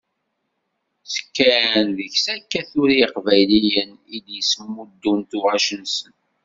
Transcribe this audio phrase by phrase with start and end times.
[1.03, 6.13] Ttekkan deg-s akka tura yiqbayliyen i d-yettmuddun tuɣac-nsen.